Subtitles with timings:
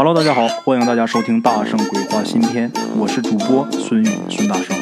[0.00, 4.76] Hello，大家好，欢迎大家收听《大圣鬼话》新篇，我是主播孙宇孙大圣，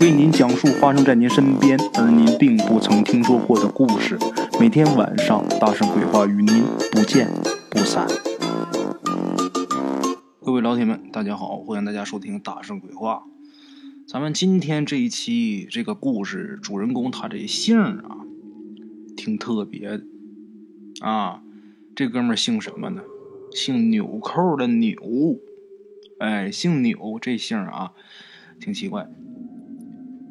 [0.00, 4.18] 为您讲述发生在您身边而您并不曾听说过的故事。
[4.58, 7.30] 每天晚上，《大圣鬼话》与您不见
[7.68, 8.06] 不散。
[10.42, 13.24] 各位老铁们，大家好，欢迎大家收听《大圣鬼话》。
[14.10, 18.24] 咱们今天这一期这个故事，主人公他这姓啊，
[19.14, 20.04] 挺特别的
[21.00, 21.42] 啊。
[21.94, 23.02] 这哥们儿姓什么呢？
[23.54, 24.98] 姓纽扣的纽，
[26.18, 27.92] 哎，姓纽这姓啊，
[28.60, 29.08] 挺奇怪。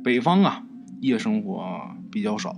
[0.03, 0.65] 北方啊，
[0.99, 2.53] 夜生活比较少。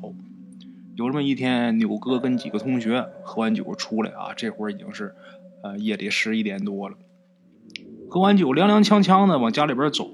[0.96, 5.14] 有这么一天，纽哥跟几个同学喝完酒出来啊，这会儿已经是
[5.62, 6.98] 呃夜里十一点多了。
[8.10, 10.10] 喝完酒，踉踉跄跄的往家里边走。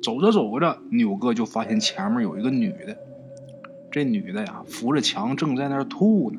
[0.00, 2.96] 走着走着，纽哥就发现前面有一个女的。
[3.90, 6.38] 这女的呀，扶着墙正在那儿吐呢。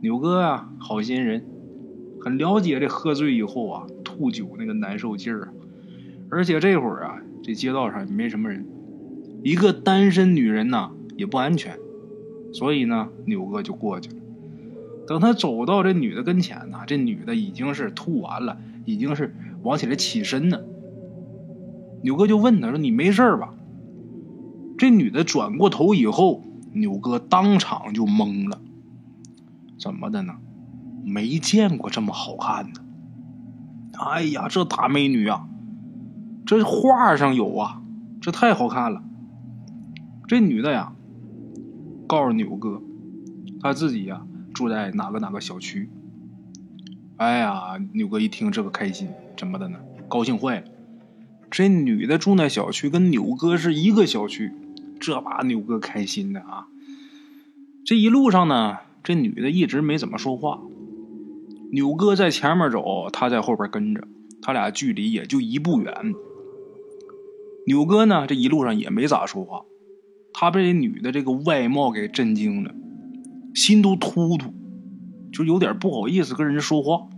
[0.00, 1.44] 纽哥啊，好心人。
[2.24, 5.52] 很了解这喝醉以后啊吐酒那个难受劲儿，
[6.30, 8.64] 而且这会儿啊这街道上也没什么人，
[9.42, 11.76] 一个单身女人呐也不安全，
[12.54, 14.16] 所以呢牛哥就过去了。
[15.06, 20.62] 等他走到这女的跟前呢，这女的已经是吐完了，已经是往起来起身呢。
[22.00, 23.54] 牛哥就问他说：“你没事吧？”
[24.78, 28.58] 这女的转过头以后，牛哥当场就懵了，
[29.78, 30.36] 怎么的呢？
[31.04, 32.80] 没见过这么好看的，
[33.98, 35.46] 哎呀，这大美女啊，
[36.46, 37.82] 这画上有啊，
[38.20, 39.02] 这太好看了。
[40.26, 40.94] 这女的呀，
[42.06, 42.82] 告诉牛哥，
[43.60, 44.22] 她自己呀
[44.54, 45.90] 住在哪个哪个小区。
[47.18, 49.78] 哎呀，牛哥一听这个开心，怎么的呢？
[50.08, 50.66] 高兴坏了。
[51.50, 54.52] 这女的住那小区跟牛哥是一个小区，
[54.98, 56.66] 这把牛哥开心的啊。
[57.84, 60.60] 这一路上呢，这女的一直没怎么说话。
[61.74, 64.06] 牛哥在前面走，他在后边跟着，
[64.40, 66.14] 他俩距离也就一步远。
[67.66, 69.64] 牛哥呢，这一路上也没咋说话，
[70.32, 72.72] 他被这女的这个外貌给震惊了，
[73.56, 74.54] 心都突突，
[75.32, 77.08] 就有点不好意思跟人家说话。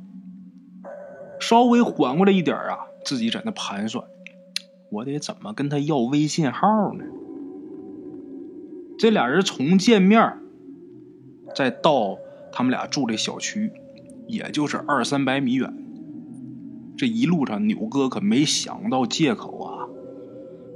[1.39, 4.07] 稍微缓过来一点啊，自己在那盘算，
[4.91, 7.05] 我得怎么跟他要微信号呢？
[8.99, 10.39] 这俩人从见面，
[11.55, 12.17] 再到
[12.51, 13.71] 他们俩住这小区。
[14.27, 15.73] 也就是二三百米远，
[16.97, 19.89] 这一路上牛哥可没想到借口啊。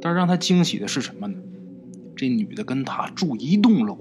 [0.02, 1.38] 但是让他惊喜的是什么呢？
[2.16, 3.98] 这女的跟他住一栋楼。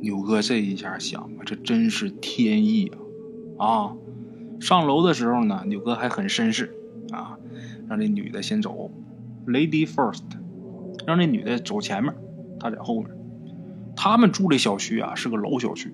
[0.00, 2.92] 牛哥这一下想啊，这真是天意
[3.56, 3.66] 啊！
[3.66, 3.96] 啊，
[4.60, 6.72] 上楼的时候呢，牛哥还很绅士
[7.10, 7.36] 啊，
[7.88, 8.92] 让这女的先走
[9.46, 10.22] ，lady first，
[11.04, 12.14] 让这女的走前面，
[12.60, 13.10] 他在后面。
[13.96, 15.92] 他们住这小区啊，是个老小区，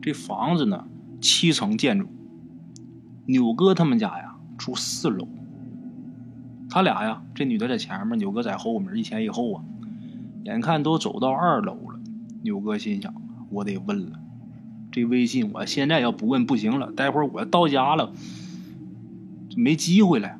[0.00, 0.86] 这房子呢。
[1.20, 2.06] 七层建筑，
[3.26, 5.26] 牛哥他们家呀住四楼。
[6.70, 9.64] 他俩呀，这女的在前面，牛哥在后面，一前一后啊。
[10.44, 12.00] 眼看都走到二楼了，
[12.42, 13.14] 牛哥心想：
[13.50, 14.18] 我得问了，
[14.92, 18.12] 这微信我现在要不问不行了，待会儿我到家了
[19.56, 20.38] 没机会了。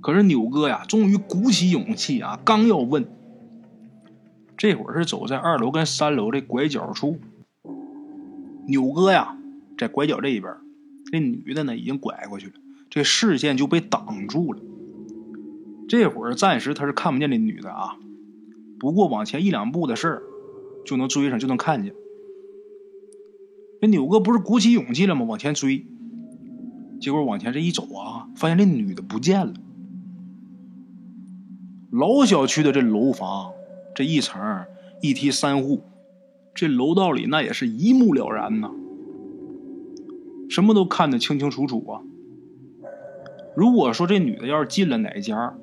[0.00, 3.06] 可是牛哥呀，终于鼓起勇气啊，刚要问，
[4.56, 7.18] 这会儿是走在二楼跟三楼的拐角处，
[8.66, 9.36] 牛哥呀。
[9.78, 10.54] 在拐角这一边，
[11.10, 12.52] 这女的呢已经拐过去了，
[12.90, 14.60] 这视线就被挡住了。
[15.88, 17.96] 这会儿暂时他是看不见这女的啊，
[18.78, 20.22] 不过往前一两步的事儿，
[20.86, 21.94] 就能追上，就能看见。
[23.80, 25.24] 那牛哥不是鼓起勇气了吗？
[25.24, 25.84] 往前追，
[27.00, 29.52] 结果往前这一走啊，发现这女的不见了。
[31.90, 33.52] 老小区的这楼房，
[33.94, 34.40] 这一层
[35.02, 35.82] 一梯三户，
[36.54, 38.70] 这楼道里那也是一目了然呐。
[40.52, 42.02] 什么都看得清清楚楚啊！
[43.56, 45.54] 如果说这女的要是进了哪家，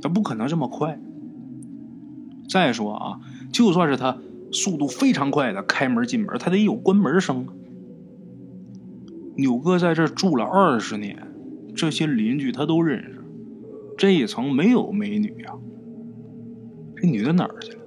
[0.00, 0.98] 她不可能这么快。
[2.48, 3.20] 再说啊，
[3.52, 4.16] 就算是她
[4.50, 7.52] 速度非常快的开门进门，她得有关门声啊。
[9.36, 11.28] 牛哥在这住了二十年，
[11.76, 13.22] 这些邻居他都认识。
[13.98, 15.52] 这一层没有美女呀，
[16.96, 17.82] 这女的哪儿去了？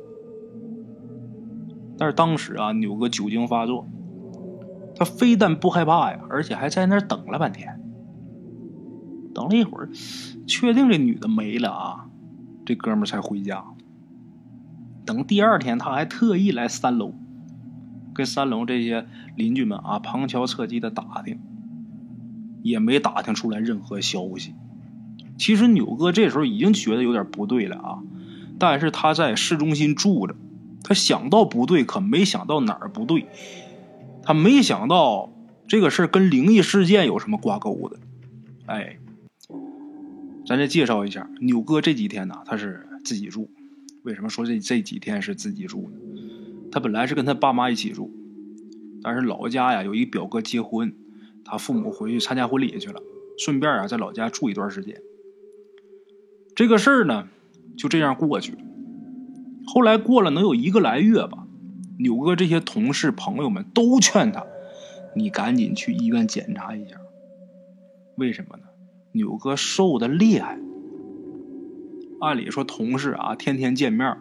[1.98, 3.88] 但是当时啊，牛哥酒精发作。
[4.98, 7.80] 他非但不害怕呀，而且还在那儿等了半天。
[9.34, 9.90] 等了一会儿，
[10.48, 12.10] 确定这女的没了啊，
[12.66, 13.64] 这哥们儿才回家。
[15.06, 17.14] 等第二天，他还特意来三楼，
[18.16, 19.06] 跟三楼这些
[19.36, 21.40] 邻居们啊旁敲侧击的打听，
[22.64, 24.56] 也没打听出来任何消息。
[25.38, 28.00] 其实牛哥这时候已经觉得有点不对了啊，
[28.58, 30.36] 但是他在市中心住着，
[30.84, 33.28] 他想到不对，可没想到哪儿不对。
[34.28, 35.32] 他没想到
[35.70, 37.98] 这个事跟灵异事件有什么挂钩的？
[38.66, 39.00] 哎，
[40.46, 43.50] 咱再介绍一下，牛哥这几天呢，他是自己住。
[44.04, 45.98] 为什么说这这几天是自己住呢？
[46.74, 48.12] 他本来是跟他爸妈一起住，
[49.02, 50.94] 但是老家呀有一表哥结婚，
[51.46, 53.02] 他父母回去参加婚礼去了，
[53.38, 55.02] 顺便啊在老家住一段时间。
[56.54, 57.30] 这个事儿呢
[57.78, 58.58] 就这样过去了。
[59.66, 61.47] 后来过了能有一个来月吧，
[61.98, 64.46] 牛哥这些同事朋友们都劝他，
[65.16, 66.98] 你赶紧去医院检查一下。
[68.16, 68.64] 为什么呢？
[69.12, 70.60] 牛哥瘦的厉害。
[72.20, 74.18] 按理说同事啊天天见面，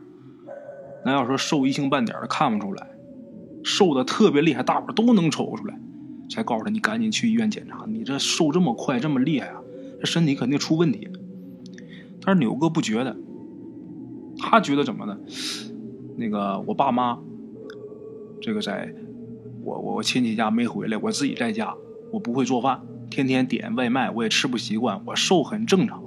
[1.05, 2.88] 那要说瘦一星半点的看不出来，
[3.64, 5.78] 瘦的特别厉害，大伙都能瞅出来，
[6.31, 7.84] 才告诉他你赶紧去医院检查。
[7.87, 9.61] 你这瘦这么快这么厉害啊，
[10.00, 11.08] 这身体肯定出问题。
[12.23, 13.17] 但是牛哥不觉得。
[14.38, 15.19] 他觉得怎么呢？
[16.17, 17.19] 那个我爸妈，
[18.41, 18.94] 这个在，
[19.62, 21.75] 我我亲戚家没回来，我自己在家，
[22.12, 22.81] 我不会做饭，
[23.11, 26.03] 天天点外卖，我也吃不习惯，我瘦很正常。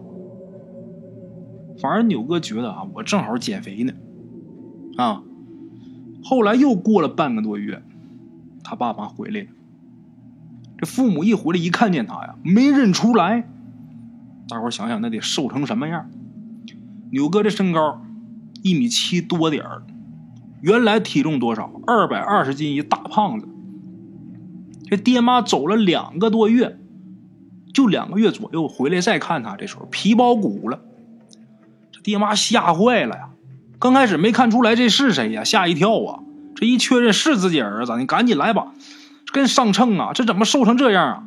[1.82, 3.94] 反而牛哥觉得啊，我正好减肥呢，
[4.98, 5.24] 啊，
[6.24, 7.82] 后来又过了半个多月，
[8.64, 9.48] 他爸妈回来了，
[10.78, 13.50] 这父母一回来一看见他呀，没认出来，
[14.48, 16.10] 大伙想想那得瘦成什么样？
[17.12, 18.02] 牛哥这身高。
[18.62, 19.84] 一米七多点儿，
[20.62, 21.72] 原来体重多少？
[21.88, 23.48] 二百二十斤，一大胖子。
[24.90, 26.78] 这爹妈走了两个多月，
[27.74, 30.82] 就两个月左右回来再看他，这时候皮包骨了。
[31.92, 33.30] 这爹妈吓坏了呀！
[33.78, 36.20] 刚开始没看出来这是谁呀，吓一跳啊！
[36.56, 38.74] 这一确认是自己儿子，你赶紧来吧，
[39.32, 40.12] 跟上秤啊！
[40.14, 41.24] 这怎么瘦成这样啊？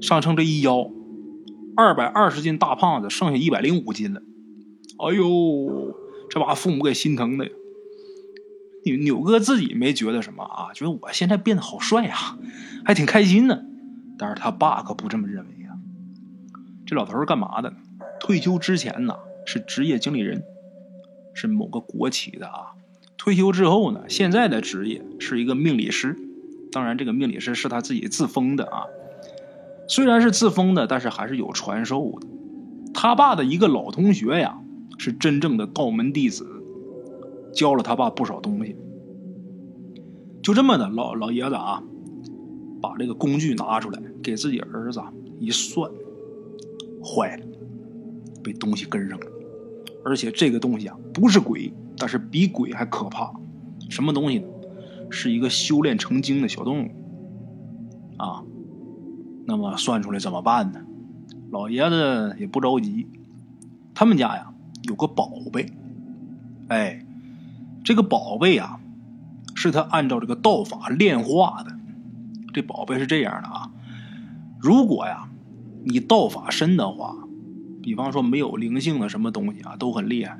[0.00, 0.90] 上秤这一腰，
[1.76, 4.22] 二百二十斤大胖子，剩下一百零五斤了。
[4.98, 5.94] 哎呦！
[6.30, 7.50] 这把父母给心疼的呀！
[8.84, 12.38] 扭扭哥自己没觉得什么啊，觉得我现在变得好帅啊，
[12.84, 13.62] 还挺开心呢。
[14.18, 15.70] 但是他爸可不这么认为呀。
[16.86, 17.72] 这老头是干嘛的？
[18.20, 20.42] 退休之前呢是职业经理人，
[21.34, 22.72] 是某个国企的啊。
[23.16, 26.16] 退休之后呢，现在的职业是一个命理师。
[26.70, 28.84] 当然，这个命理师是他自己自封的啊。
[29.88, 32.26] 虽然是自封的，但是还是有传授的。
[32.94, 34.58] 他爸的一个老同学呀。
[34.98, 36.61] 是真正的道门弟子，
[37.52, 38.76] 教了他爸不少东西。
[40.42, 41.82] 就这么的，老老爷子啊，
[42.80, 45.00] 把这个工具拿出来给自己儿子
[45.38, 45.90] 一算，
[47.02, 47.46] 坏了，
[48.42, 49.26] 被东西跟上了。
[50.04, 53.32] 而且这个东西啊，不是鬼，但是比鬼还可怕。
[53.88, 54.48] 什么东西呢？
[55.10, 56.90] 是一个修炼成精的小动物。
[58.16, 58.42] 啊，
[59.46, 60.80] 那么算出来怎么办呢？
[61.50, 63.06] 老爷子也不着急，
[63.94, 64.48] 他们家呀。
[64.88, 65.64] 有个宝贝，
[66.66, 67.06] 哎，
[67.84, 68.80] 这个宝贝啊，
[69.54, 71.76] 是他按照这个道法炼化的。
[72.52, 73.70] 这宝贝是这样的啊，
[74.60, 75.28] 如果呀，
[75.84, 77.16] 你道法深的话，
[77.82, 80.38] 比方说没有灵性的什么东西啊，都很厉害。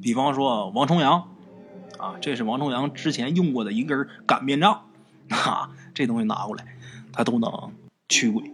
[0.00, 1.24] 比方说王重阳，
[1.98, 4.82] 啊，这是王重阳之前用过的一根擀面杖，
[5.28, 6.76] 啊，这东西拿过来，
[7.12, 7.72] 他都能
[8.08, 8.52] 驱鬼。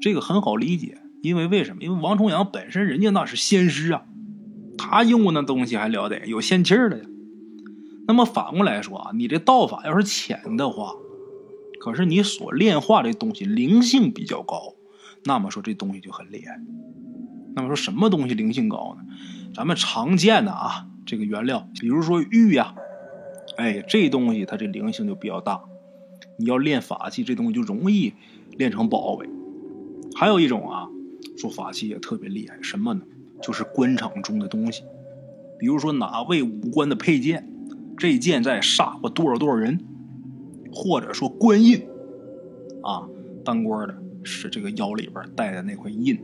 [0.00, 0.98] 这个很好理解。
[1.20, 1.82] 因为为什么？
[1.82, 4.04] 因为王重阳本身人家那是仙师啊，
[4.78, 7.04] 他用过那东西还了得，有仙气儿的呀。
[8.06, 10.94] 那么反过来说啊，你这道法要是浅的话，
[11.80, 14.76] 可是你所炼化这东西灵性比较高，
[15.24, 16.58] 那么说这东西就很厉害。
[17.54, 19.04] 那么说什么东西灵性高呢？
[19.54, 22.74] 咱们常见的啊，这个原料，比如说玉呀，
[23.58, 25.60] 哎，这东西它这灵性就比较大。
[26.38, 28.14] 你要练法器，这东西就容易
[28.56, 29.28] 练成宝贝。
[30.14, 30.88] 还有一种啊。
[31.36, 33.02] 说法器也特别厉害，什么呢？
[33.40, 34.82] 就是官场中的东西，
[35.58, 37.48] 比如说哪位武官的佩剑，
[37.96, 39.78] 这剑在杀过多少多少人，
[40.72, 41.86] 或者说官印，
[42.82, 43.08] 啊，
[43.44, 46.18] 当官的是这个腰里边带的那块印，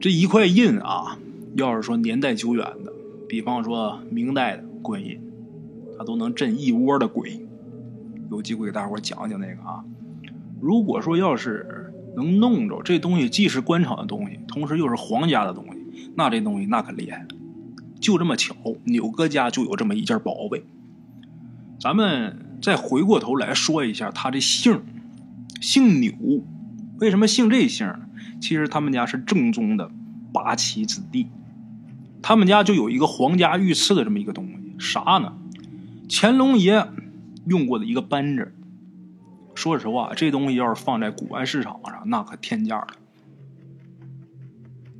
[0.00, 1.18] 这一块印啊，
[1.54, 2.92] 要是说年代久远的，
[3.28, 5.20] 比方说明代的官印，
[5.96, 7.46] 它都能镇一窝的鬼。
[8.30, 9.84] 有机会给大伙讲讲那个啊。
[10.60, 11.89] 如果说要是。
[12.16, 15.78] 能弄着这东西，既是官场的东西，同时又是皇家的东西，
[16.16, 17.26] 那这东西那可厉害。
[18.00, 20.64] 就这么巧，牛哥家就有这么一件宝贝。
[21.78, 24.82] 咱们再回过头来说一下他的姓，
[25.60, 26.12] 姓钮。
[26.98, 27.94] 为什么姓这姓？
[28.40, 29.90] 其实他们家是正宗的
[30.32, 31.26] 八旗子弟，
[32.22, 35.34] 他们家就有一个皇家御赐的这么一个东西，啥呢？
[36.08, 36.86] 乾隆爷
[37.46, 38.54] 用过的一个扳指。
[39.60, 42.86] 说实话，这东西要是放在古玩市场上，那可天价了。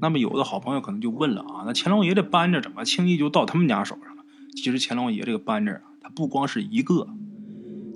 [0.02, 4.22] 那么有的好朋友可能就问了啊，那乾隆爷这扳指怎么轻易就到他们家手上了？
[4.54, 7.08] 其实乾隆爷这个扳指啊，他不光是一个，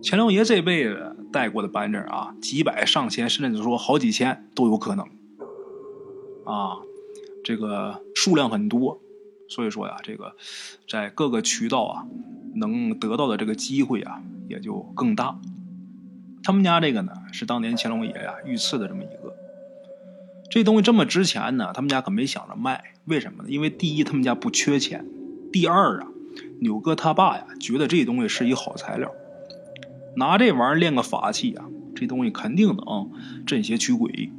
[0.02, 5.06] 乾隆爷这辈子带过的扳指啊，几百上千，甚至说好几千都有可能。
[6.46, 6.78] 啊，
[7.44, 9.02] 这个数量很多，
[9.50, 10.34] 所以说呀，这个
[10.88, 12.06] 在各个渠道啊，
[12.54, 15.38] 能得到的这个机会啊，也就更大。
[16.44, 19.34] 他们家这个呢，是当年乾隆爷呀御赐的这么一个。
[20.50, 22.92] 这东西这么值钱呢，他们家可没想着卖。
[23.06, 23.48] 为什么呢？
[23.48, 25.00] 因为第一，他们家不缺钱；
[25.50, 26.08] 第二啊，
[26.60, 29.10] 扭哥他爸呀，觉得这东西是一好材料，
[30.16, 31.64] 拿这玩意儿练个法器啊，
[31.96, 33.10] 这东西肯定能
[33.46, 34.30] 镇邪驱鬼。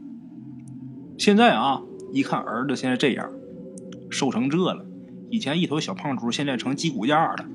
[1.18, 1.82] 现在啊，
[2.14, 3.32] 一看儿子现在这样，
[4.12, 4.86] 瘦成这了，
[5.32, 7.46] 以前一头小胖猪，现在成鸡骨架了，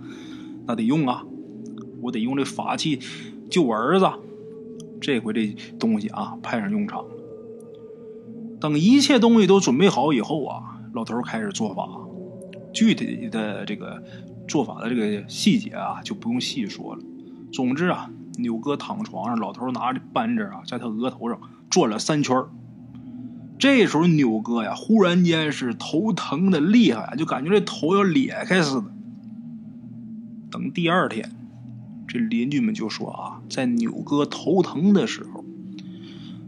[0.66, 1.22] 那得用啊，
[2.02, 2.98] 我得用这法器
[3.48, 4.10] 救我儿子。
[5.00, 5.46] 这回这
[5.78, 7.10] 东西啊，派上用场了。
[8.60, 11.88] 等一切东西都准备好以后啊，老头开始做法。
[12.72, 14.02] 具体的这个
[14.46, 17.02] 做法的这个细节啊，就不用细说了。
[17.52, 22.44] 总之啊，扭哥躺床上，老头拿着扳指啊，在他额头上转了三圈。
[23.58, 28.86] 这时候扭哥呀，忽然间是头疼的厉害，就感觉这头要裂开似的。
[30.50, 31.30] 等第二天，
[32.12, 35.44] 这邻居们就说啊，在扭哥头疼的时候。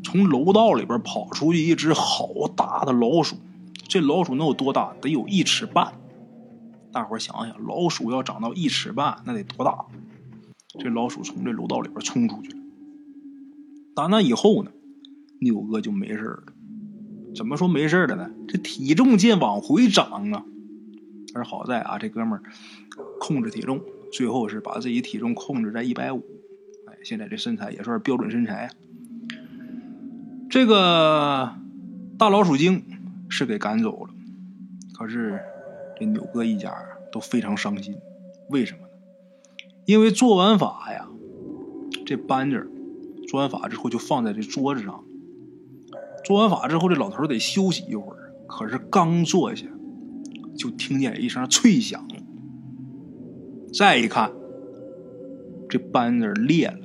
[0.05, 3.37] 从楼道里边跑出去一只好大的老鼠，
[3.87, 4.93] 这老鼠能有多大？
[5.01, 5.93] 得有一尺半。
[6.91, 9.87] 大伙想想，老鼠要长到一尺半，那得多大？
[10.81, 12.57] 这老鼠从这楼道里边冲出去了。
[13.95, 14.73] 打那以后呢，
[15.41, 16.43] 牛哥就没事了。
[17.37, 18.29] 怎么说没事了呢？
[18.49, 20.45] 这体重见往回涨啊。
[21.33, 22.43] 而好在啊，这哥们儿
[23.21, 23.81] 控制体重，
[24.13, 26.23] 最后是把自己体重控制在一百五。
[26.87, 28.71] 哎，现在这身材也算是标准身材。
[30.51, 31.55] 这个
[32.19, 32.85] 大老鼠精
[33.31, 34.13] 是给赶走了，
[34.93, 35.41] 可是
[35.99, 36.73] 这扭哥一家
[37.11, 37.97] 都非常伤心。
[38.51, 38.89] 为什么呢？
[39.87, 41.09] 因为做完法呀，
[42.05, 42.71] 这扳指
[43.27, 45.03] 做完法之后就放在这桌子上。
[46.25, 48.35] 做完法之后，这老头得休息一会儿。
[48.47, 49.67] 可是刚坐下，
[50.57, 52.07] 就听见一声脆响。
[53.73, 54.31] 再一看，
[55.69, 56.79] 这扳指裂了，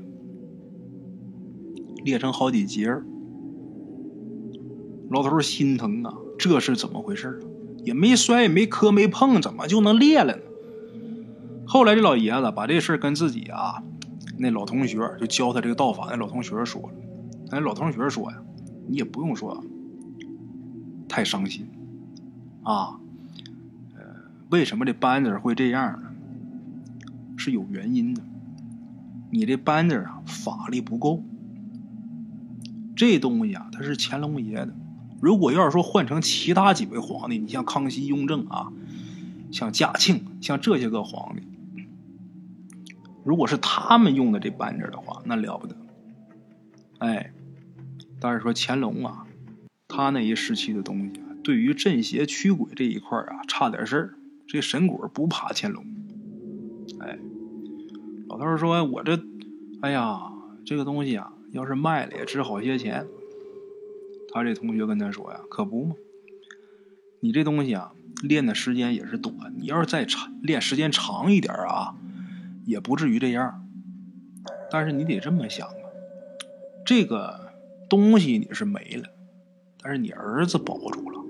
[2.06, 2.90] 裂成好几节。
[5.10, 7.48] 老头心疼啊，这是怎么回事啊？
[7.84, 10.42] 也没摔，也没磕，没碰，怎么就能裂了呢？
[11.66, 13.84] 后来这老爷子把这事跟自己啊
[14.38, 16.90] 那老同学，就教他这个道法那老同学说了。
[17.52, 18.42] 那老同学说呀
[18.88, 19.64] ：“你也不用说
[21.10, 21.68] 太伤心
[22.64, 23.00] 啊，
[23.96, 24.02] 呃，
[24.52, 26.07] 为什么这班子会这样呢？
[27.38, 28.22] 是有原因的。
[29.32, 31.24] 你这班子啊法力不够，
[32.96, 34.76] 这东西啊它是乾隆爷的。”
[35.20, 38.72] 如果要是说换成其他几位皇帝，你像康熙、雍正啊，
[39.52, 41.42] 像嘉庆，像这些个皇帝，
[43.24, 45.76] 如果是他们用的这扳指的话，那了不得。
[47.00, 47.32] 哎，
[48.20, 49.26] 但是说乾隆啊，
[49.88, 54.14] 他那一时期的东西，对于镇邪驱鬼这一块啊，差点事儿。
[54.48, 55.84] 这神鬼不怕乾隆。
[58.38, 59.20] 他，说：“我这，
[59.82, 60.32] 哎呀，
[60.66, 63.06] 这个东西啊，要是卖了也值好些钱。”
[64.34, 65.96] 他这同学跟他说呀：“可不嘛，
[67.22, 69.54] 你这东西啊，练的时间也是短。
[69.58, 71.96] 你要是再长练时间长一点啊，
[72.66, 73.64] 也不至于这样。
[74.70, 75.74] 但是你得这么想啊，
[76.86, 77.54] 这个
[77.90, 79.10] 东西你是没了，
[79.82, 81.22] 但是你儿子保住了。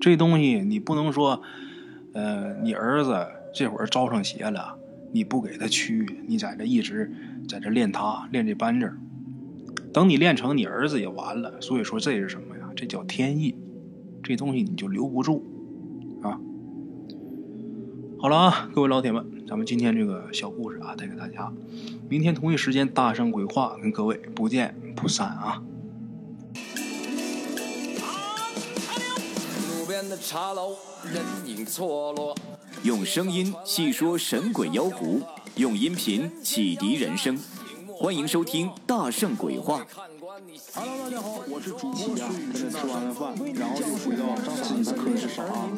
[0.00, 1.42] 这东西你不能说，
[2.14, 4.78] 呃，你儿子这会儿招上邪了，
[5.12, 7.12] 你不给他驱，你在这一直
[7.48, 8.92] 在这练他练这扳指。”
[9.92, 11.60] 等你练成，你儿子也完了。
[11.60, 12.70] 所以说这是什么呀？
[12.76, 13.56] 这叫天意，
[14.22, 15.44] 这东西你就留不住
[16.22, 16.38] 啊。
[18.20, 21.52] 好了啊，各位老铁们，咱们今天这个小故事啊，带给大家。
[22.08, 25.60] 明天同一时间，大圣鬼话跟各位不见不散啊。
[32.82, 35.20] 用声音细说神鬼妖狐，
[35.56, 37.38] 用音频启迪人生。
[37.98, 39.80] 欢迎收听《大圣鬼话》。
[40.74, 42.52] Hello，大家好，我是主播孙宇。
[42.52, 44.24] 吃完了饭，然后就回到
[44.62, 45.68] 自己的课室上啊。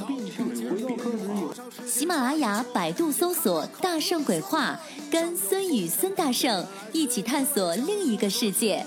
[1.85, 4.79] 喜马拉雅、百度搜索“大圣鬼话”，
[5.11, 8.87] 跟孙宇、孙大圣一起探索另一个世界。